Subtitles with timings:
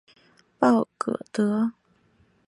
[0.59, 1.73] 鲍戈德。